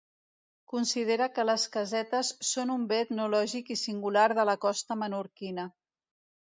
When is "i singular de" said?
3.79-4.51